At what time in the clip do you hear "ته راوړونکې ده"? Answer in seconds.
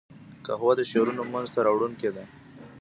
1.53-2.23